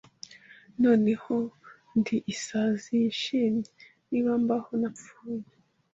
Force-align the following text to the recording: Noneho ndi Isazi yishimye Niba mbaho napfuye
Noneho 0.83 1.35
ndi 1.97 2.15
Isazi 2.33 2.91
yishimye 3.03 3.69
Niba 4.09 4.31
mbaho 4.43 4.71
napfuye 4.81 5.47